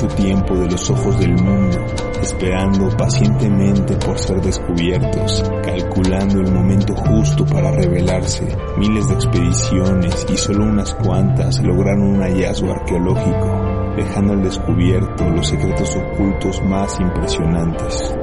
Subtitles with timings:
[0.00, 1.78] mucho tiempo de los ojos del mundo,
[2.22, 8.46] esperando pacientemente por ser descubiertos, calculando el momento justo para revelarse.
[8.78, 15.48] Miles de expediciones y solo unas cuantas lograron un hallazgo arqueológico, dejando al descubierto los
[15.48, 18.14] secretos ocultos más impresionantes.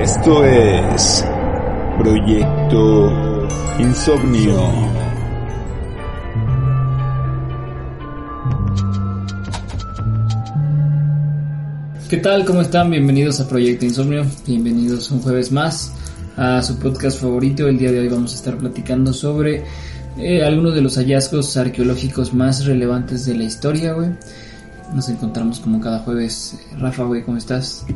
[0.00, 1.26] Esto es
[1.98, 3.48] Proyecto
[3.78, 5.02] Insomnio.
[12.12, 12.44] ¿Qué tal?
[12.44, 12.90] ¿Cómo están?
[12.90, 14.26] Bienvenidos a Proyecto Insomnio.
[14.46, 15.94] Bienvenidos un jueves más
[16.36, 17.66] a su podcast favorito.
[17.66, 19.64] El día de hoy vamos a estar platicando sobre
[20.18, 24.10] eh, algunos de los hallazgos arqueológicos más relevantes de la historia, güey.
[24.94, 26.60] Nos encontramos como cada jueves.
[26.78, 27.86] Rafa, güey, ¿cómo estás?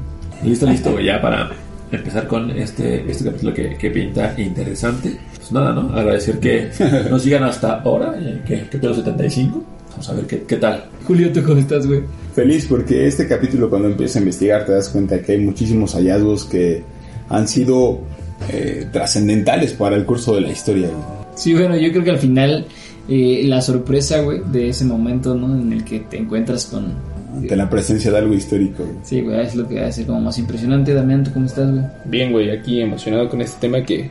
[0.43, 1.51] Listo, listo, ya para
[1.93, 5.15] empezar con este, este capítulo que, que pinta interesante.
[5.37, 5.95] Pues nada, ¿no?
[5.95, 6.71] Agradecer que
[7.10, 9.76] nos sigan hasta ahora, eh, que, que 75.
[9.97, 10.85] Vamos a ver qué, qué tal.
[11.07, 12.02] Julio, ¿tú cómo estás, güey?
[12.35, 16.45] Feliz porque este capítulo cuando empiezas a investigar te das cuenta que hay muchísimos hallazgos
[16.45, 16.83] que
[17.30, 18.01] han sido
[18.51, 20.91] eh, trascendentales para el curso de la historia.
[21.35, 22.67] Sí, bueno, yo creo que al final
[23.09, 25.59] eh, la sorpresa, güey, de ese momento, ¿no?
[25.59, 26.93] En el que te encuentras con...
[27.35, 28.85] Ante la presencia de algo histórico.
[29.02, 30.93] Sí, güey, es lo que hace como más impresionante.
[30.93, 31.85] Damián, ¿tú cómo estás, güey?
[32.05, 34.11] Bien, güey, aquí emocionado con este tema que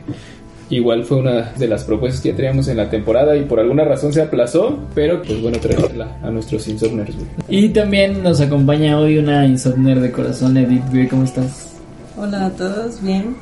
[0.70, 3.84] igual fue una de las propuestas que ya teníamos en la temporada y por alguna
[3.84, 7.14] razón se aplazó, pero pues bueno, traerla a nuestros insomners.
[7.48, 11.72] Y también nos acompaña hoy una insomner de corazón, Edith, ¿cómo estás?
[12.16, 13.36] Hola a todos, bien.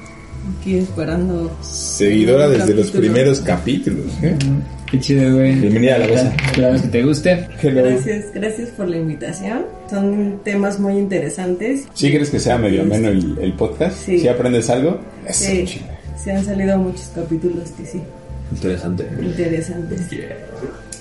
[0.61, 1.51] Aquí esperando.
[1.63, 3.01] Seguidora desde los capítulo.
[3.01, 4.05] primeros capítulos.
[4.23, 4.37] ¿eh?
[4.91, 5.55] Qué chido, güey.
[5.55, 6.37] Bienvenida a la mesa.
[6.47, 7.49] Esperamos que te guste.
[7.63, 9.63] Gracias, gracias por la invitación.
[9.89, 11.85] Son temas muy interesantes.
[11.95, 13.97] ¿Sí crees que sea medio ameno el, el podcast?
[13.97, 14.19] Sí.
[14.19, 15.01] ¿Sí aprendes algo?
[15.27, 15.87] Eso, Sí, chido.
[16.17, 18.01] Se han salido muchos capítulos que sí,
[18.53, 19.09] Interesante.
[19.21, 20.01] interesantes.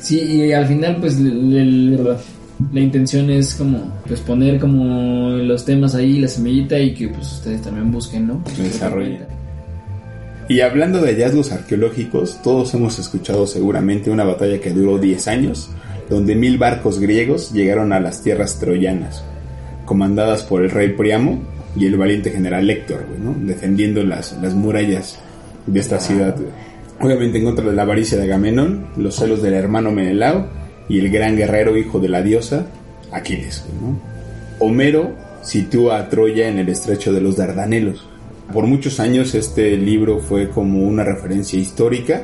[0.01, 2.00] Sí, y al final, pues, l- l-
[2.74, 7.31] la intención es como, pues, poner como los temas ahí, la semillita, y que, pues,
[7.34, 8.44] ustedes también busquen, ¿no?
[8.57, 9.25] Desarrollen.
[10.50, 15.69] Y hablando de hallazgos arqueológicos, todos hemos escuchado seguramente una batalla que duró 10 años,
[16.09, 19.23] donde mil barcos griegos llegaron a las tierras troyanas,
[19.85, 21.41] comandadas por el rey Priamo
[21.75, 23.35] y el valiente general Héctor, ¿no?
[23.39, 25.19] defendiendo las, las murallas
[25.66, 26.35] de esta ciudad.
[26.35, 26.50] güey.
[27.00, 30.47] Obviamente en contra de la avaricia de Agamenón, los celos del hermano Menelao
[30.88, 32.67] y el gran guerrero hijo de la diosa,
[33.11, 33.66] Aquiles.
[34.59, 35.11] Homero
[35.41, 38.07] sitúa a Troya en el estrecho de los Dardanelos.
[38.53, 42.23] Por muchos años este libro fue como una referencia histórica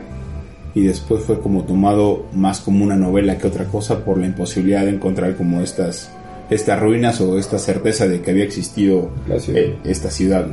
[0.76, 4.86] y después fue como tomado más como una novela que otra cosa por la imposibilidad
[4.86, 6.12] de encontrar como estas
[6.50, 9.62] estas ruinas o esta certeza de que había existido ciudad.
[9.62, 10.48] eh, esta ciudad.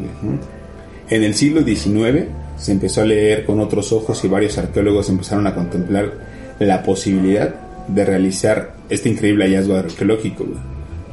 [1.08, 2.26] En el siglo XIX
[2.56, 6.12] se empezó a leer con otros ojos y varios arqueólogos empezaron a contemplar
[6.58, 7.54] la posibilidad
[7.88, 10.46] de realizar este increíble hallazgo arqueológico,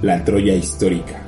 [0.01, 1.21] la Troya histórica.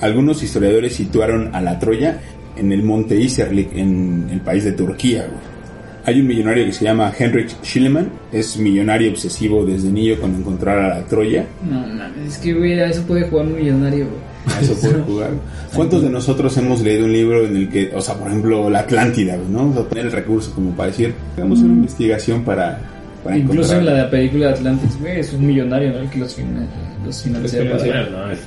[0.00, 2.20] Algunos historiadores situaron a la Troya
[2.56, 5.26] en el monte Iserlik, en el país de Turquía.
[5.26, 5.57] güey.
[6.04, 10.78] Hay un millonario que se llama Henrik Schliemann, es millonario obsesivo desde niño con encontrar
[10.78, 11.44] a la Troya.
[11.68, 14.56] No, mames, es que, güey, a eso puede jugar un millonario, güey.
[14.56, 15.30] A eso puede jugar.
[15.74, 18.80] ¿Cuántos de nosotros hemos leído un libro en el que, o sea, por ejemplo, la
[18.80, 19.58] Atlántida, ¿no?
[19.58, 22.78] Vamos a poner el recurso como para decir, hagamos una investigación para,
[23.22, 24.04] para Incluso en encontrar.
[24.04, 25.98] la película de Atlantis, güey, es un millonario, ¿no?
[25.98, 26.36] El que los,
[27.04, 27.38] los no,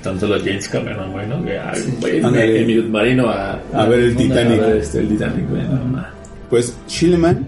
[0.01, 1.43] tanto los James Cameron, güey, ¿no?
[1.43, 1.59] Que,
[1.99, 2.59] güey, Ándale.
[2.59, 4.61] el minuto marino a, A ver el Titanic.
[4.61, 6.09] A ver este, el Titanic, güey, no, ma.
[6.51, 7.47] Pues Schliemann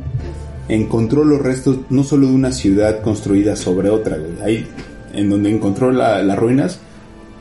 [0.69, 4.41] encontró los restos no solo de una ciudad construida sobre otra, güey.
[4.43, 4.67] Ahí,
[5.13, 6.79] en donde encontró la- las ruinas,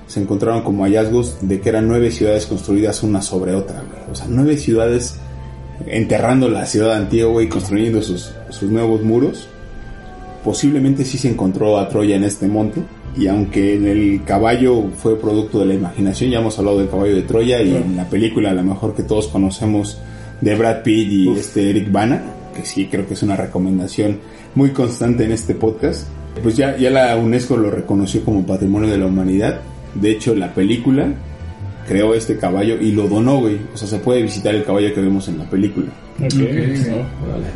[0.08, 4.10] se encontraron como hallazgos de que eran nueve ciudades construidas una sobre otra, güey.
[4.10, 5.14] O sea, nueve ciudades
[5.86, 9.48] enterrando la ciudad antigua y construyendo sus, sus nuevos muros.
[10.44, 12.82] Posiblemente sí se encontró a Troya en este monte.
[13.16, 17.14] Y aunque en el caballo fue producto de la imaginación, ya hemos hablado del caballo
[17.14, 19.98] de Troya y en la película, a lo mejor que todos conocemos
[20.42, 22.20] de Brad Pitt y este Eric Bana,
[22.54, 24.18] que sí creo que es una recomendación
[24.54, 26.06] muy constante en este podcast,
[26.42, 29.60] pues ya, ya la UNESCO lo reconoció como patrimonio de la humanidad.
[29.94, 31.08] De hecho, la película
[31.88, 33.58] creó este caballo y lo donó, güey.
[33.72, 35.86] O sea, se puede visitar el caballo que vemos en la película.
[36.18, 37.26] Ok, Ok, ¿no?
[37.26, 37.46] Órale.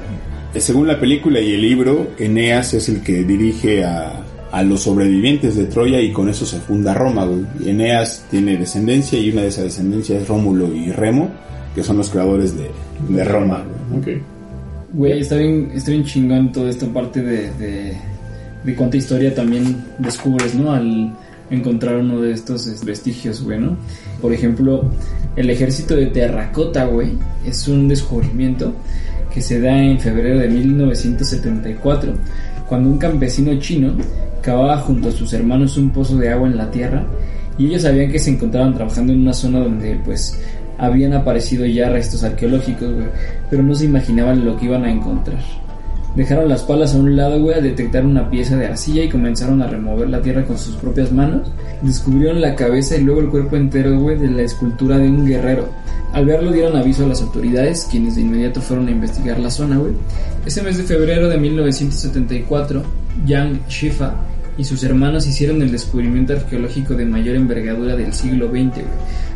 [0.54, 4.22] Eh, Según la película y el libro, Eneas es el que dirige a,
[4.52, 7.44] a los sobrevivientes de Troya y con eso se funda Roma, güey.
[7.66, 11.30] Eneas tiene descendencia y una de esas descendencias es Rómulo y Remo,
[11.76, 12.70] que son los creadores de,
[13.10, 13.62] de Roma.
[13.90, 14.16] güey.
[14.16, 14.22] Ok.
[14.94, 17.92] Güey, está bien, está bien chingón toda esta parte de, de,
[18.64, 20.72] de cuánta historia también descubres, ¿no?
[20.72, 21.12] Al
[21.50, 23.76] encontrar uno de estos este, vestigios, güey, ¿no?
[24.22, 24.90] Por ejemplo,
[25.36, 27.10] el ejército de terracota, güey,
[27.44, 28.72] es un descubrimiento
[29.32, 32.14] que se da en febrero de 1974
[32.66, 33.92] cuando un campesino chino
[34.40, 37.04] cavaba junto a sus hermanos un pozo de agua en la tierra
[37.58, 40.38] y ellos sabían que se encontraban trabajando en una zona donde pues
[40.78, 42.90] habían aparecido ya restos arqueológicos,
[43.50, 45.38] pero no se imaginaban lo que iban a encontrar.
[46.16, 49.60] Dejaron las palas a un lado, güey, a detectar una pieza de arcilla y comenzaron
[49.60, 51.52] a remover la tierra con sus propias manos.
[51.82, 55.68] Descubrieron la cabeza y luego el cuerpo entero, güey, de la escultura de un guerrero.
[56.14, 59.76] Al verlo dieron aviso a las autoridades, quienes de inmediato fueron a investigar la zona,
[59.76, 59.92] güey.
[60.46, 62.82] Ese mes de febrero de 1974,
[63.26, 64.14] Yang Shifa
[64.58, 68.84] y sus hermanos hicieron el descubrimiento arqueológico de mayor envergadura del siglo XX,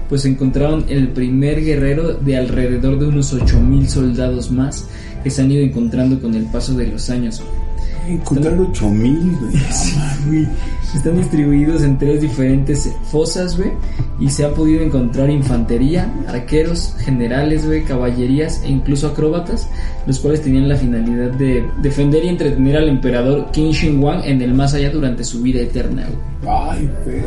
[0.08, 4.86] pues encontraron el primer guerrero de alrededor de unos 8.000 soldados más
[5.22, 7.40] que se han ido encontrando con el paso de los años.
[7.40, 8.14] güey.
[8.16, 9.52] Encontraron 8000, güey.
[10.26, 10.48] Güey,
[10.94, 13.70] Están distribuidos en tres diferentes fosas, güey,
[14.18, 19.68] y se ha podido encontrar infantería, arqueros, generales, güey, caballerías e incluso acróbatas,
[20.06, 24.42] los cuales tenían la finalidad de defender y entretener al emperador Qin Shi Huang en
[24.42, 26.54] el más allá durante su vida eterna, güey.
[26.54, 27.20] Ay, güey.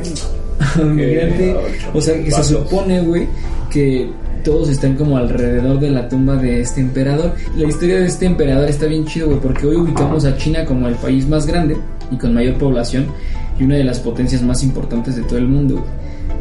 [1.93, 3.27] O sea, que se supone, güey,
[3.71, 4.09] que
[4.43, 7.33] todos están como alrededor de la tumba de este emperador.
[7.55, 10.87] La historia de este emperador está bien chido, güey, porque hoy ubicamos a China como
[10.87, 11.77] el país más grande
[12.11, 13.07] y con mayor población
[13.59, 15.89] y una de las potencias más importantes de todo el mundo, güey.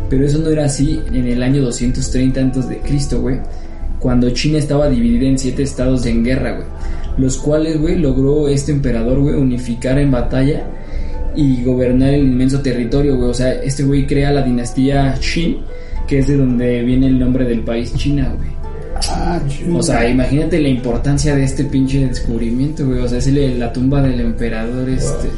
[0.09, 3.39] Pero eso no era así en el año 230 antes de Cristo, güey,
[3.99, 6.67] cuando China estaba dividida en siete estados en guerra, güey,
[7.17, 10.65] los cuales, güey, logró este emperador, güey, unificar en batalla
[11.35, 13.31] y gobernar el inmenso territorio, güey.
[13.31, 15.59] O sea, este güey crea la dinastía Qin,
[16.07, 18.51] que es de donde viene el nombre del país China, güey.
[19.09, 19.41] Ah.
[19.73, 23.01] O sea, imagínate la importancia de este pinche descubrimiento, güey.
[23.01, 23.27] O sea, es
[23.59, 25.29] la tumba del emperador este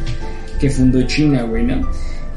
[0.64, 1.86] que fundó China, güey, ¿no?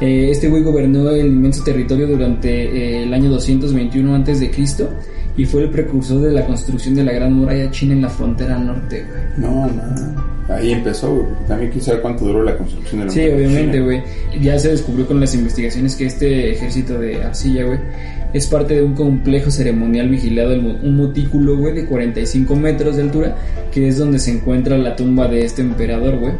[0.01, 4.89] Eh, este güey gobernó el inmenso territorio durante eh, el año 221 antes de Cristo
[5.37, 8.57] y fue el precursor de la construcción de la Gran Muralla China en la frontera
[8.59, 9.23] norte, güey.
[9.49, 10.53] No, no.
[10.53, 11.27] Ahí empezó, güey.
[11.47, 13.85] También quise saber cuánto duró la construcción de la Sí, muralla obviamente, china.
[13.85, 14.01] güey.
[14.41, 17.79] Ya se descubrió con las investigaciones que este ejército de arcilla, güey,
[18.33, 23.35] es parte de un complejo ceremonial vigilado, un montículo, güey, de 45 metros de altura,
[23.71, 26.33] que es donde se encuentra la tumba de este emperador, güey.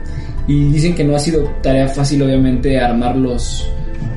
[0.47, 3.69] Y dicen que no ha sido tarea fácil, obviamente, armar los,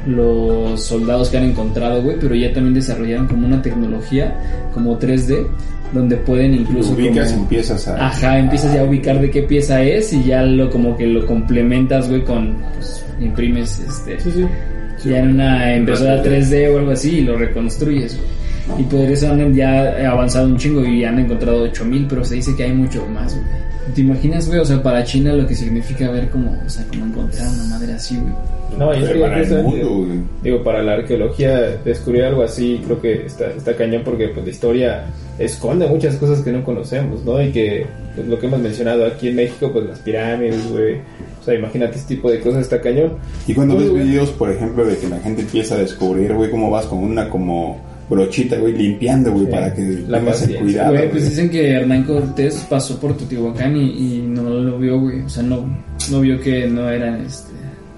[0.07, 4.37] los soldados que han encontrado, güey, pero ya también desarrollaron como una tecnología,
[4.73, 5.47] como 3D,
[5.93, 6.93] donde pueden incluso...
[6.93, 8.07] ubicas como- empiezas a.
[8.07, 11.27] Ajá, empiezas ya a ubicar de qué pieza es y ya lo como que lo
[11.27, 15.09] complementas, güey, con pues, imprimes este Sí, sí.
[15.11, 18.17] ya en una impresora 3D o algo así y lo reconstruyes.
[18.17, 18.40] güey.
[18.79, 22.55] Y por eso han ya avanzado un chingo y han encontrado 8000, pero se dice
[22.57, 23.47] que hay mucho más, güey.
[23.95, 24.61] ¿Te imaginas, güey?
[24.61, 27.93] O sea, para China lo que significa ver como, o sea, como encontrar una madre
[27.93, 28.33] así, güey.
[28.79, 30.19] No, y es que para el justamente- mundo, güey.
[30.43, 34.51] Digo, para la arqueología descubrir algo así creo que está, está cañón porque pues la
[34.51, 35.05] historia
[35.39, 37.43] esconde muchas cosas que no conocemos, ¿no?
[37.43, 40.99] Y que pues, lo que hemos mencionado aquí en México, pues las pirámides, güey.
[41.41, 43.15] O sea, imagínate este tipo de cosas, está cañón.
[43.47, 46.51] Y cuando Muy ves videos, por ejemplo, de que la gente empieza a descubrir, güey,
[46.51, 47.81] cómo vas con una como
[48.11, 49.51] brochita, güey, limpiando, güey, Sí.
[49.53, 50.93] para que La tengas el cuidado.
[50.93, 53.83] Güey, pues dicen que Hernán Cortés pasó por Teotihuacán y,
[54.19, 55.21] y no lo vio, güey.
[55.23, 55.65] O sea, no,
[56.11, 57.53] no vio que no eran este,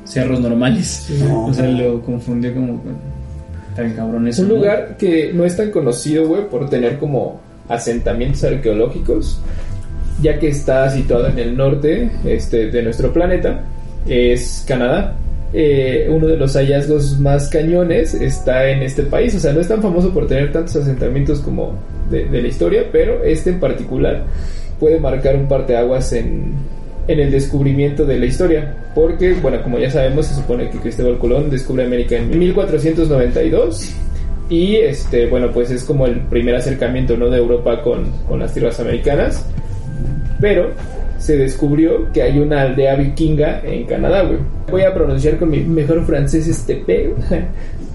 [0.04, 1.08] cerros normales.
[1.20, 1.46] No.
[1.46, 2.94] O sea, lo confundió como con
[3.74, 4.42] tan cabrón Es eso.
[4.42, 4.54] un ¿no?
[4.56, 9.40] lugar que no es tan conocido, güey, por tener como asentamientos arqueológicos,
[10.20, 13.64] ya que está situado en el norte este, de nuestro planeta,
[14.06, 15.16] es Canadá.
[15.54, 19.68] Eh, uno de los hallazgos más cañones está en este país, o sea, no es
[19.68, 21.74] tan famoso por tener tantos asentamientos como
[22.10, 24.24] de, la historia, pero este en particular
[24.80, 26.54] puede marcar un parteaguas en,
[27.06, 31.18] en el descubrimiento de la historia, porque, bueno, como ya sabemos, se supone que Cristóbal
[31.18, 33.94] Colón descubre América en 1492
[34.48, 38.80] y, este, bueno, pues es como el primer acercamiento, ¿no?, de Europa con las tierras
[38.80, 39.46] americanas,
[40.40, 40.70] pero
[41.22, 44.38] se descubrió que hay una aldea vikinga en Canadá, güey.
[44.70, 47.14] Voy a pronunciar con mi mejor francés este P.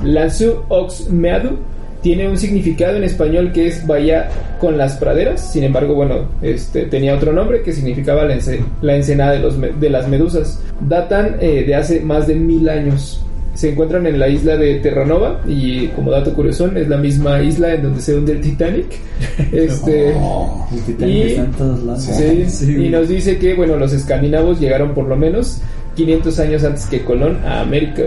[0.04, 1.58] La Su Ox Meadu
[2.02, 4.30] tiene un significado en español que es vaya
[4.60, 5.52] con las praderas.
[5.52, 10.08] Sin embargo, bueno, este tenía otro nombre que significaba la, ence- la ensenada de las
[10.08, 10.62] medusas.
[10.80, 13.22] Datan eh, de hace más de mil años.
[13.58, 17.74] Se encuentran en la isla de Terranova y como dato curioso es la misma isla
[17.74, 18.86] en donde se hunde el Titanic.
[19.52, 22.04] Este, Oh, El Titanic Y- está en todos lados.
[22.04, 22.90] Sí, Sí, y güey.
[22.90, 25.60] nos dice que, bueno, los escandinavos llegaron por lo menos
[25.96, 28.04] 500 años antes que Colón a América.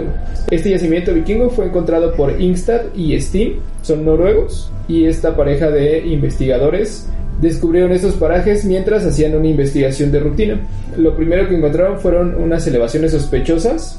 [0.53, 6.07] Este yacimiento vikingo fue encontrado por Ingstad y Steen, son noruegos, y esta pareja de
[6.07, 7.09] investigadores
[7.41, 10.61] descubrieron estos parajes mientras hacían una investigación de rutina.
[10.97, 13.99] Lo primero que encontraron fueron unas elevaciones sospechosas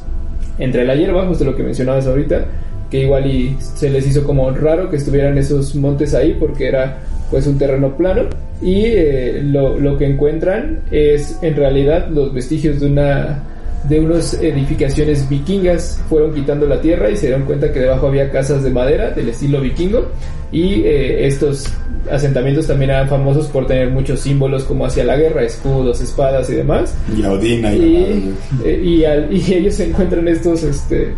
[0.62, 2.46] entre la hierba, justo lo que mencionabas ahorita,
[2.90, 7.00] que igual y se les hizo como raro que estuvieran esos montes ahí porque era
[7.30, 8.24] pues un terreno plano.
[8.62, 13.44] Y eh, lo, lo que encuentran es en realidad los vestigios de una
[13.90, 18.30] de unas edificaciones vikingas fueron quitando la tierra y se dieron cuenta que debajo había
[18.32, 20.08] casas de madera del estilo vikingo
[20.52, 21.66] y eh, estos
[22.12, 26.56] asentamientos también eran famosos por tener muchos símbolos como hacia la guerra, escudos, espadas y
[26.56, 26.94] demás.
[27.18, 28.24] Y a Odín Y, güey.
[28.66, 31.14] eh, y, al- y ellos encuentran estos, este,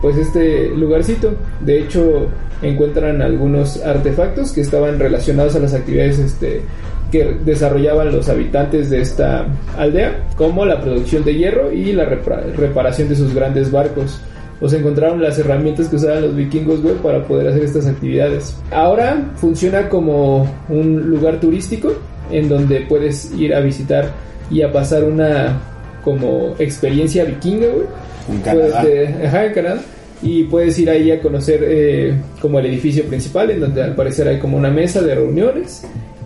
[0.00, 1.34] pues este lugarcito.
[1.60, 2.26] De hecho,
[2.62, 6.62] encuentran algunos artefactos que estaban relacionados a las actividades, este,
[7.10, 13.08] que desarrollaban los habitantes de esta aldea, como la producción de hierro y la reparación
[13.08, 14.20] de sus grandes barcos.
[14.62, 18.54] O se encontraron las herramientas que usaban los vikingos, para poder hacer estas actividades.
[18.70, 21.92] Ahora funciona como un lugar turístico
[22.30, 24.10] en donde puedes ir a visitar
[24.50, 25.58] y a pasar una
[26.04, 27.86] como experiencia vikinga, güey.
[28.30, 28.88] En Puedes, Canadá.
[28.88, 29.80] eh, ajá, en Canadá.
[30.22, 34.28] Y puedes ir ahí a conocer eh, como el edificio principal, en donde al parecer
[34.28, 35.84] hay como una mesa de reuniones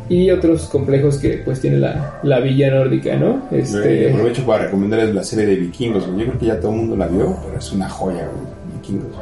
[0.09, 3.49] y otros complejos que pues tiene la, la villa nórdica, ¿no?
[3.51, 6.07] Este, aprovecho para recomendarles la serie de Vikingos.
[6.07, 8.75] Yo creo que ya todo el mundo la vio, pero es una joya, güey.
[8.75, 9.17] Vikingos.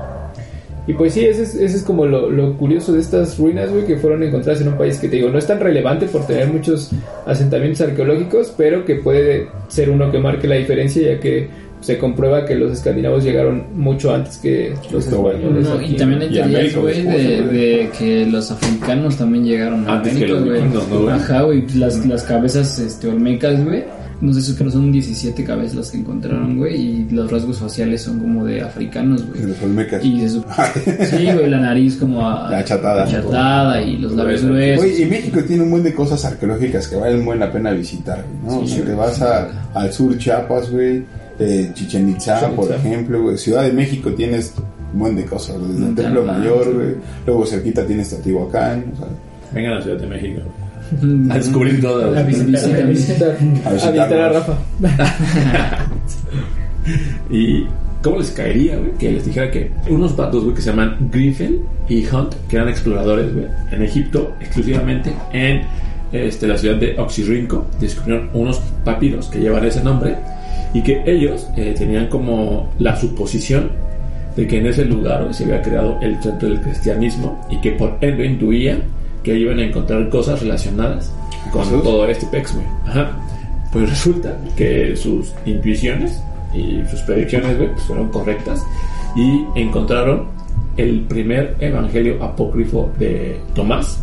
[0.86, 3.86] y pues sí, ese es, ese es como lo, lo curioso de estas ruinas, güey,
[3.86, 6.48] que fueron encontradas en un país que te digo, no es tan relevante por tener
[6.48, 6.90] muchos
[7.26, 11.48] asentamientos arqueológicos, pero que puede ser uno que marque la diferencia, ya que
[11.82, 15.34] se comprueba que los escandinavos llegaron mucho antes que los güey.
[15.34, 15.68] españoles.
[15.68, 15.92] No, aquí.
[15.92, 17.42] y también hay teorías, güey, de, güey.
[17.48, 20.52] de que los africanos también llegaron a Antes América, güey.
[20.62, 21.14] vikingos, ¿no, güey?
[21.14, 23.84] Ajá, güey, las, las cabezas este, olmecas, güey.
[24.20, 27.58] No sé si que no son 17 cabezas las que encontraron, güey, y los rasgos
[27.58, 29.46] faciales son como de africanos, De güey.
[29.48, 30.04] los Olmecas.
[30.04, 30.44] Y se sup-
[31.10, 33.02] sí, güey, la nariz como a- Achatada.
[33.02, 34.84] achatada y los labios gruesos.
[34.84, 38.24] Oye, y México tiene un buen de cosas arqueológicas que valen muy la pena visitar,
[38.44, 38.64] güey, ¿no?
[38.64, 38.88] Sí, o sea, güey.
[38.90, 41.02] te vas a, al sur Chiapas, güey,
[41.38, 42.76] eh, Chichen Itza, Chichen por Itzá.
[42.76, 43.38] ejemplo, güey.
[43.38, 44.54] Ciudad de México tienes
[44.92, 46.70] un buen de cosas, güey, desde el Templo Mayor, sí.
[46.72, 46.94] güey.
[47.26, 49.06] Luego cerquita tienes Teotihuacán, o sea,
[49.52, 50.40] Vengan a la Ciudad de México.
[51.30, 52.16] A descubrir todo.
[52.16, 54.28] A visitar, a visitar, A visitar a.
[54.28, 54.58] Rafa.
[57.30, 57.66] Y
[58.02, 58.92] ¿cómo les caería, güey?
[58.98, 62.68] Que les dijera que unos vatos, güey, que se llaman Griffin y Hunt, que eran
[62.68, 65.62] exploradores, güey, en Egipto, exclusivamente en
[66.12, 70.16] este, la ciudad de Oxirrinco, descubrieron unos papiros que llevan ese nombre
[70.74, 73.70] y que ellos eh, tenían como la suposición
[74.36, 77.98] de que en ese lugar se había creado el centro del cristianismo y que por
[78.00, 78.82] ende intuían
[79.22, 81.12] que iban a encontrar cosas relacionadas
[81.50, 82.56] con todo este pex.
[82.86, 83.10] Ajá.
[83.72, 86.22] Pues resulta que sus intuiciones
[86.54, 88.62] y sus predicciones, güey, pues, fueron correctas
[89.16, 90.26] y encontraron
[90.76, 94.02] el primer evangelio apócrifo de Tomás,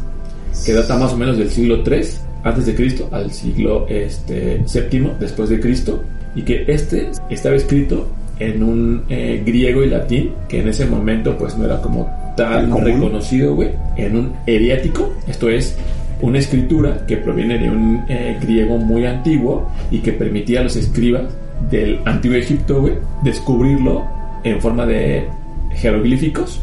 [0.66, 5.12] que data más o menos del siglo 3 antes de Cristo al siglo este, séptimo
[5.20, 6.02] después de Cristo
[6.40, 8.08] y que este estaba escrito
[8.40, 12.72] en un eh, griego y latín que en ese momento pues no era como Tan
[12.86, 15.76] reconocido, güey, en un eriático, esto es
[16.22, 20.78] una escritura que proviene de un eh, griego muy antiguo y que permitía a los
[20.78, 21.24] escribas
[21.70, 22.94] del antiguo Egipto, güey,
[23.24, 24.06] descubrirlo
[24.46, 25.28] en forma de
[25.72, 26.62] jeroglíficos.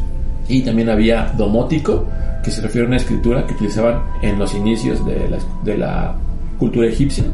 [0.49, 2.07] Y también había domótico,
[2.43, 6.17] que se refiere a una escritura que utilizaban en los inicios de la, de la
[6.59, 7.25] cultura egipcia.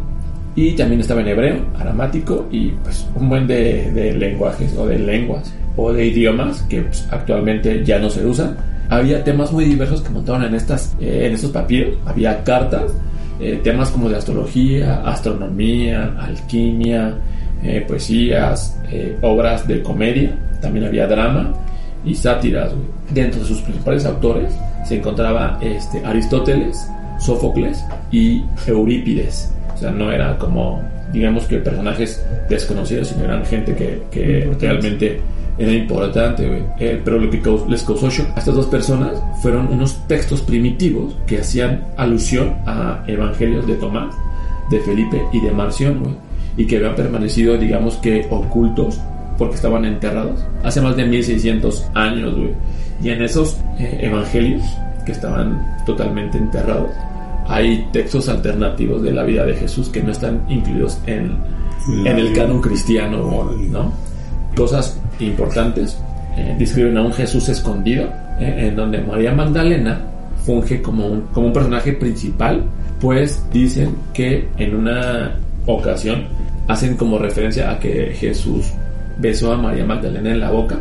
[0.55, 4.99] Y también estaba en hebreo, aramático y pues un buen de, de lenguajes o de
[4.99, 8.57] lenguas o de idiomas que pues, actualmente ya no se usan.
[8.91, 11.97] Había temas muy diversos que montaban en, estas, eh, en estos papiros.
[12.05, 12.93] Había cartas,
[13.41, 17.17] eh, temas como de astrología, astronomía, alquimia,
[17.63, 20.37] eh, poesías, eh, obras de comedia.
[20.61, 21.53] También había drama
[22.05, 22.73] y sátiras.
[22.75, 22.87] güey.
[23.13, 24.53] Dentro de sus principales autores
[24.87, 26.87] se encontraba este, Aristóteles,
[27.19, 29.53] Sófocles y Eurípides.
[29.83, 30.81] Sea, no era como,
[31.13, 35.21] digamos que personajes desconocidos, sino eran gente que, realmente
[35.59, 36.63] era importante, güey.
[36.79, 40.41] Eh, pero lo que caus- les causó shock a estas dos personas fueron unos textos
[40.43, 44.15] primitivos que hacían alusión a evangelios de Tomás,
[44.71, 46.15] de Felipe y de Marción, güey.
[46.57, 48.99] Y que habían permanecido, digamos que ocultos
[49.39, 52.51] porque estaban enterrados hace más de 1600 años, güey.
[53.03, 54.63] Y en esos eh, evangelios
[55.05, 56.91] que estaban totalmente enterrados,
[57.49, 61.37] hay textos alternativos de la vida de Jesús que no están incluidos en,
[62.07, 63.93] el canon cristiano, ¿no?
[64.57, 65.99] Cosas importantes.
[66.37, 68.05] eh, describen a un Jesús escondido,
[68.39, 70.01] eh, en donde María Magdalena
[70.47, 72.63] funge como un, como un personaje principal,
[73.01, 76.25] pues dicen que en una ocasión
[76.69, 78.73] hacen como referencia a que Jesús
[79.19, 80.81] besó a María Magdalena en la boca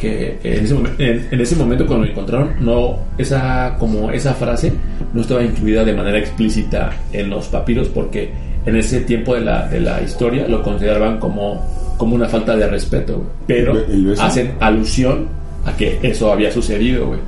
[0.00, 4.32] que en ese, momen- en, en ese momento cuando lo encontraron no esa como esa
[4.34, 4.72] frase
[5.12, 8.30] no estaba incluida de manera explícita en los papiros porque
[8.64, 11.64] en ese tiempo de la, de la historia lo consideraban como
[11.98, 13.74] como una falta de respeto pero
[14.20, 15.26] hacen alusión
[15.66, 17.20] a que eso había sucedido güey.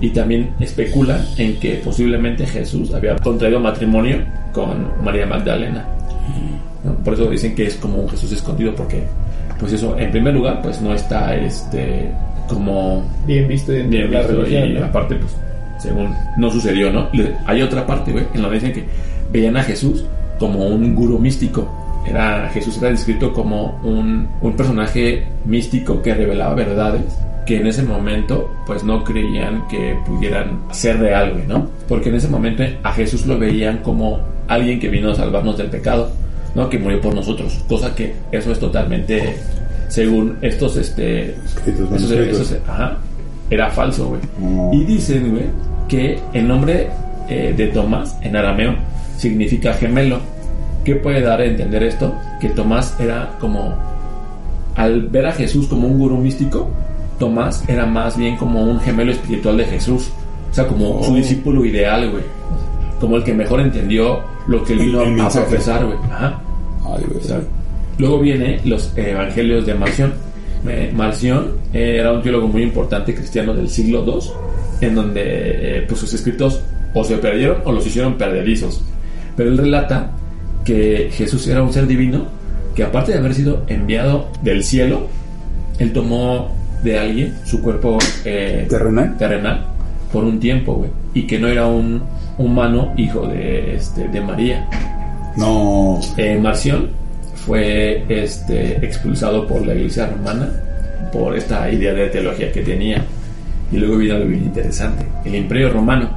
[0.00, 4.18] Y también especulan en que posiblemente Jesús había contraído matrimonio
[4.52, 5.84] con María Magdalena.
[7.04, 9.02] Por eso dicen que es como un Jesús escondido porque,
[9.58, 12.10] pues eso, en primer lugar, pues no está este
[12.48, 14.70] como Bien visto en bien la visto religión.
[14.70, 14.84] y ¿no?
[14.86, 15.36] aparte, pues,
[15.78, 17.08] según no sucedió, ¿no?
[17.46, 18.84] Hay otra parte, güey, en la que dicen que
[19.32, 20.04] veían a Jesús
[20.38, 21.68] como un gurú místico.
[22.06, 27.82] Era, Jesús era descrito como un, un personaje místico que revelaba verdades que en ese
[27.82, 31.66] momento pues no creían que pudieran ser real, güey, ¿no?
[31.88, 35.70] Porque en ese momento a Jesús lo veían como alguien que vino a salvarnos del
[35.70, 36.10] pecado,
[36.54, 36.68] ¿no?
[36.68, 39.36] Que murió por nosotros, cosa que eso es totalmente,
[39.88, 42.40] según estos, este, Escritos, eso, manuscritos.
[42.52, 42.96] eso- ajá,
[43.50, 44.20] era falso, güey.
[44.38, 44.70] No.
[44.72, 45.44] Y dicen, güey,
[45.88, 46.88] que el nombre
[47.28, 48.74] eh, de Tomás en arameo
[49.16, 50.18] significa gemelo.
[50.84, 52.14] ¿Qué puede dar a entender esto?
[52.40, 53.74] Que Tomás era como,
[54.76, 56.68] al ver a Jesús como un gurú místico,
[57.18, 60.10] Tomás era más bien como un gemelo espiritual de Jesús.
[60.50, 61.16] O sea, como su Oh.
[61.16, 62.22] discípulo ideal, güey.
[63.00, 65.46] Como el que mejor entendió lo que él El- vino el a mensaje.
[65.46, 65.98] profesar, güey.
[66.10, 66.40] Ajá.
[66.84, 67.20] Ay, güey.
[67.20, 67.40] O sea,
[67.98, 70.12] luego viene los evangelios de Marción.
[70.66, 75.84] Eh, Marción eh, era un teólogo muy importante cristiano del siglo II, en donde eh,
[75.86, 76.60] pues sus escritos
[76.94, 78.82] o se perdieron o los hicieron perdedizos.
[79.36, 80.10] Pero él relata
[80.64, 82.26] que Jesús era un ser divino
[82.74, 85.06] que aparte de haber sido enviado del cielo,
[85.78, 89.16] él tomó de alguien su cuerpo eh, ¿Terrenal?
[89.16, 89.66] terrenal
[90.12, 92.02] por un tiempo, güey, y que no era un
[92.38, 94.68] humano hijo de, este, de María.
[95.36, 96.00] No.
[96.16, 96.88] Eh, Marción
[97.34, 100.50] fue este, expulsado por la iglesia romana
[101.12, 103.04] por esta idea de teología que tenía.
[103.70, 106.08] Y luego viene algo bien interesante, el imperio romano.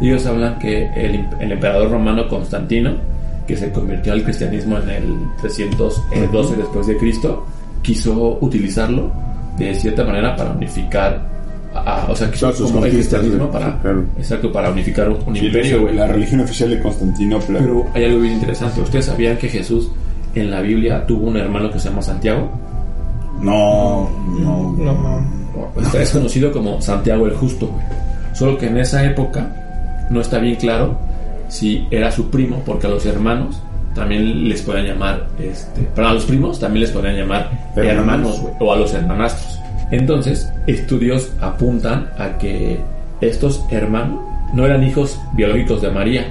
[0.00, 2.96] Ellos hablan que el, el emperador romano Constantino,
[3.46, 7.46] que se convirtió al cristianismo en el 312 después de Cristo,
[7.82, 9.12] quiso utilizarlo
[9.56, 11.31] de cierta manera para unificar,
[11.74, 14.04] a- a- o sea, Todas sus como el cristianismo sí, para, claro.
[14.18, 15.88] exacto, para unificar un, Sí, imperio.
[15.92, 17.58] la religión oficial de Constantinopla.
[17.60, 18.80] Pero hay algo bien interesante.
[18.80, 19.90] ¿Ustedes sabían que Jesús
[20.34, 22.50] en la Biblia tuvo un hermano que se llama Santiago?
[23.40, 24.08] no,
[24.38, 24.72] no.
[24.78, 25.82] No, no.
[25.82, 27.66] Este es conocido como Santiago el Justo.
[27.66, 27.82] güey.
[28.34, 30.96] Solo que en esa época no está bien claro
[31.48, 33.60] si era su primo, porque a los hermanos
[33.94, 37.98] también les podían llamar, este, para los primos también les podían llamar Hermanos.
[38.00, 39.51] hermanos, güey, o a los hermanastros.
[39.92, 42.80] Entonces, estudios apuntan a que
[43.20, 44.20] estos hermanos
[44.54, 46.24] no eran hijos biológicos de María,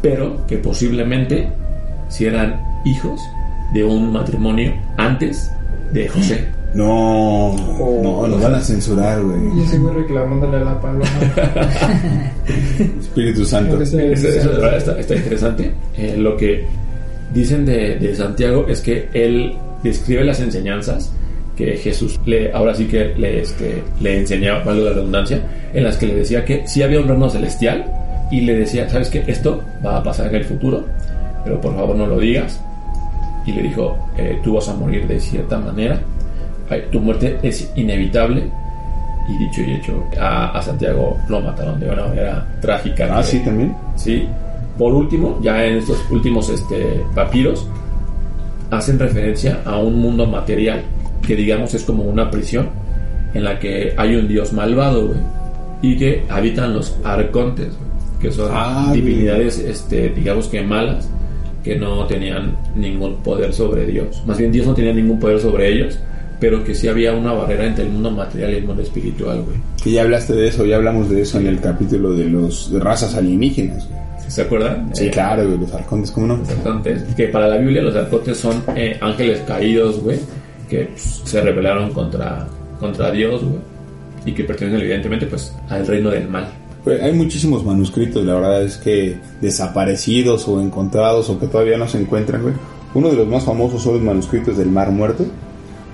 [0.00, 1.48] pero que posiblemente
[2.08, 3.20] si eran hijos
[3.74, 5.52] de un matrimonio antes
[5.92, 6.48] de José.
[6.74, 7.56] No,
[8.02, 9.38] no, nos van a censurar, güey.
[9.56, 11.06] Yo sigo reclamándole a la paloma.
[13.00, 13.78] Espíritu Santo.
[13.78, 15.72] De verdad está, está interesante.
[15.96, 16.66] Eh, lo que
[17.32, 21.14] dicen de, de Santiago es que él describe las enseñanzas
[21.56, 25.40] que Jesús le, ahora sí que le, este, le enseñaba, valga la redundancia,
[25.72, 27.84] en las que le decía que sí había un reino celestial
[28.30, 29.24] y le decía, ¿sabes qué?
[29.26, 30.84] Esto va a pasar en el futuro,
[31.44, 32.60] pero por favor no lo digas.
[33.46, 35.98] Y le dijo, eh, tú vas a morir de cierta manera,
[36.90, 38.42] tu muerte es inevitable.
[39.28, 43.08] Y dicho y hecho, a, a Santiago lo mataron de una manera trágica.
[43.10, 43.74] Ah, que- sí, también.
[43.96, 44.28] Sí.
[44.78, 47.66] Por último, ya en estos últimos este, papiros,
[48.70, 50.82] hacen referencia a un mundo material
[51.22, 52.68] que digamos es como una prisión
[53.34, 55.18] en la que hay un dios malvado, güey,
[55.82, 61.08] y que habitan los arcontes, güey, que son Ah, divinidades, este, digamos que malas,
[61.62, 64.22] que no tenían ningún poder sobre Dios.
[64.26, 65.98] Más bien Dios no tenía ningún poder sobre ellos,
[66.40, 69.56] pero que sí había una barrera entre el mundo material y el mundo espiritual, güey.
[69.82, 72.78] Que ya hablaste de eso, ya hablamos de eso en el capítulo de los de
[72.80, 73.88] razas alienígenas.
[73.88, 74.00] güey.
[74.28, 74.90] ¿Se acuerdan?
[74.94, 76.34] Sí, Eh, claro, güey, los arcontes, ¿cómo no?
[76.48, 80.18] Arcontes, que para la Biblia los arcontes son eh, ángeles caídos, güey,
[80.68, 82.46] que se rebelaron contra,
[82.80, 83.60] contra Dios, güey,
[84.24, 86.48] y que pertenecen evidentemente pues al reino del mal.
[86.84, 91.88] Pues hay muchísimos manuscritos, la verdad es que desaparecidos o encontrados o que todavía no
[91.88, 92.54] se encuentran, güey.
[92.94, 95.26] Uno de los más famosos son los manuscritos del Mar Muerto.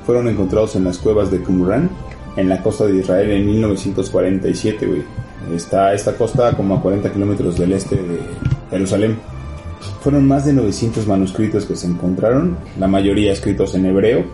[0.05, 1.91] Fueron encontrados en las cuevas de Qumran,
[2.37, 5.03] en la costa de Israel en 1947, güey.
[5.55, 8.21] Está esta costa como a 40 kilómetros del este de
[8.71, 9.19] Jerusalén.
[10.01, 14.25] Fueron más de 900 manuscritos que se encontraron, la mayoría escritos en hebreo,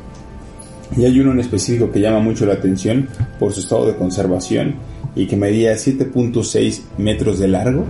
[0.96, 4.76] y hay uno en específico que llama mucho la atención por su estado de conservación
[5.14, 7.84] y que medía 7.6 metros de largo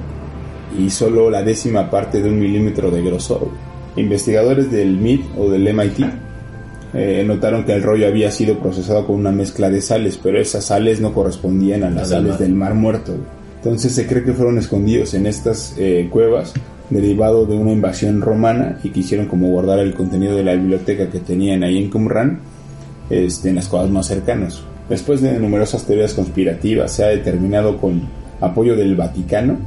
[0.78, 3.48] y solo la décima parte de un milímetro de grosor.
[3.96, 6.00] Investigadores del MIT o del MIT
[6.94, 10.66] eh, notaron que el rollo había sido procesado con una mezcla de sales, pero esas
[10.66, 13.14] sales no correspondían a las sales del Mar Muerto.
[13.56, 16.54] Entonces se cree que fueron escondidos en estas eh, cuevas
[16.90, 21.18] derivado de una invasión romana y quisieron como guardar el contenido de la biblioteca que
[21.18, 22.40] tenían ahí en Qumran
[23.10, 24.62] este, en las cuevas más cercanas.
[24.88, 28.02] Después de numerosas teorías conspirativas, se ha determinado con
[28.40, 29.58] apoyo del Vaticano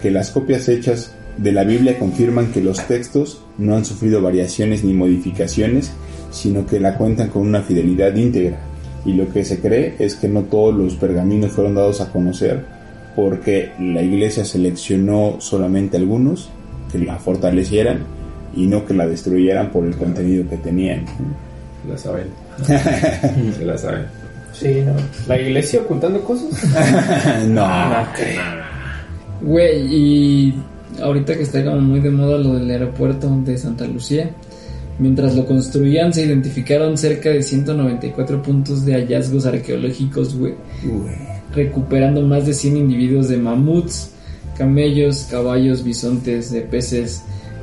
[0.00, 4.84] que las copias hechas de la Biblia confirman que los textos no han sufrido variaciones
[4.84, 5.92] ni modificaciones,
[6.30, 8.58] sino que la cuentan con una fidelidad íntegra.
[9.04, 12.76] Y lo que se cree es que no todos los pergaminos fueron dados a conocer
[13.16, 16.50] porque la iglesia seleccionó solamente algunos
[16.92, 18.00] que la fortalecieran
[18.54, 21.06] y no que la destruyeran por el contenido que tenían.
[21.88, 22.28] La saben.
[22.66, 24.06] Se la saben.
[24.52, 24.92] Sí, no.
[25.28, 26.48] La iglesia ocultando cosas.
[27.48, 27.68] no.
[29.42, 30.54] Güey, y
[31.02, 34.30] ahorita que está como muy de moda lo del aeropuerto de Santa Lucía,
[34.98, 40.54] mientras lo construían se identificaron cerca de 194 puntos de hallazgos arqueológicos, güey,
[41.54, 44.12] recuperando más de 100 individuos de mamuts,
[44.56, 47.22] camellos, caballos, bisontes, de peces,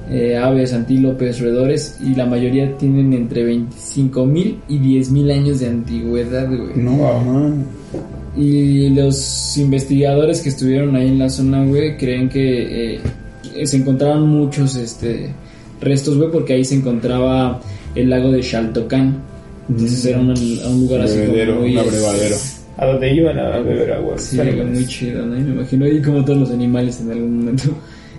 [0.09, 6.47] eh, aves, antílopes, roedores, y la mayoría tienen entre 25.000 y 10.000 años de antigüedad,
[6.47, 6.75] güey.
[6.75, 7.53] No, ajá.
[8.35, 12.99] Y los investigadores que estuvieron ahí en la zona, güey, creen que eh,
[13.63, 15.29] se encontraban muchos este,
[15.79, 17.61] restos, güey, porque ahí se encontraba
[17.95, 19.21] el lago de Xaltocán.
[19.69, 21.77] Entonces era un, un lugar así Bebedero, como muy...
[21.77, 22.35] un abrevadero.
[22.75, 24.17] A donde iban a beber agua.
[24.17, 25.37] Sí, muy chido, ¿no?
[25.37, 27.69] Y me imagino ahí como todos los animales en algún momento.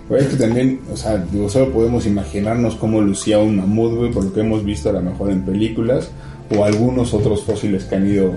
[0.09, 4.11] Güey, es que también, o sea, digo, solo podemos imaginarnos cómo lucía un mamut, güey,
[4.11, 6.09] por lo que hemos visto a lo mejor en películas,
[6.55, 8.31] o algunos otros fósiles que han ido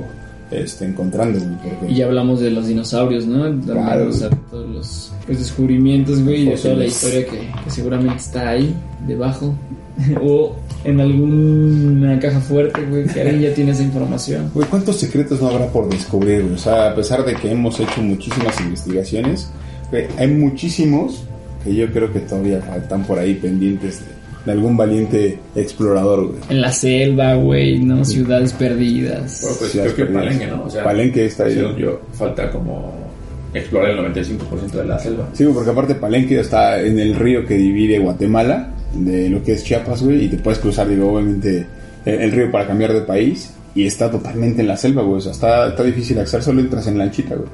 [0.50, 3.42] este, encontrando, porque- Y ya hablamos de los dinosaurios, ¿no?
[3.44, 4.08] También, Claro.
[4.08, 8.16] o sea, todos los pues, descubrimientos, güey, y de toda la historia que, que seguramente
[8.16, 8.74] está ahí,
[9.06, 9.54] debajo.
[10.22, 14.50] o en alguna caja fuerte, güey, que alguien ya tiene esa información.
[14.54, 16.42] Güey, ¿cuántos secretos no habrá por descubrir?
[16.42, 16.54] güey?
[16.54, 19.50] O sea, a pesar de que hemos hecho muchísimas investigaciones,
[19.90, 21.24] güey, hay muchísimos
[21.64, 24.06] que yo creo que todavía están por ahí pendientes de,
[24.46, 26.38] de algún valiente explorador, güey.
[26.48, 28.04] En la selva, güey, ¿no?
[28.04, 29.40] Ciudades perdidas.
[29.42, 30.24] Bueno, pues Sí, creo que perdidas.
[30.24, 30.62] Palenque, ¿no?
[30.64, 31.56] O sea, Palenque está ahí.
[31.78, 32.92] yo, falta como
[33.54, 35.28] explorar el 95% de la selva.
[35.32, 39.64] Sí, porque aparte Palenque está en el río que divide Guatemala de lo que es
[39.64, 41.66] Chiapas, güey, y te puedes cruzar, digo, obviamente,
[42.04, 45.18] el, el río para cambiar de país y está totalmente en la selva, güey.
[45.18, 47.48] O sea, está, está difícil acceder, solo entras en lanchita, güey.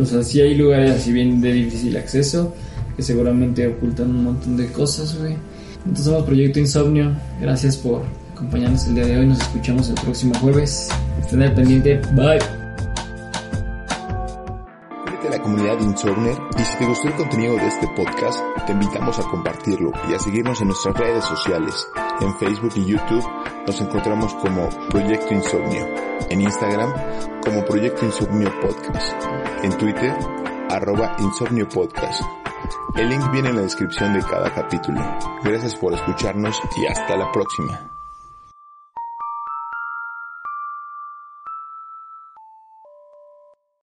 [0.00, 2.54] O sea, sí hay lugares así bien de difícil acceso,
[2.96, 5.36] que seguramente ocultan un montón de cosas, güey.
[5.78, 7.12] Entonces somos Proyecto Insomnio.
[7.40, 8.02] Gracias por
[8.32, 9.26] acompañarnos el día de hoy.
[9.26, 10.88] Nos escuchamos el próximo jueves.
[11.20, 12.00] Estén al pendiente.
[12.14, 12.38] Bye.
[15.06, 18.40] Únete a la comunidad de Insomner y si te gustó el contenido de este podcast,
[18.66, 21.86] te invitamos a compartirlo y a seguirnos en nuestras redes sociales.
[22.20, 23.24] En Facebook y YouTube
[23.66, 25.86] nos encontramos como Proyecto Insomnio.
[26.30, 26.92] En Instagram
[27.44, 29.14] como Proyecto Insomnio Podcast.
[29.62, 30.14] En Twitter,
[30.70, 32.22] arroba Insomnio Podcast.
[32.96, 35.00] El link viene en la descripción de cada capítulo.
[35.42, 37.93] Gracias por escucharnos y hasta la próxima.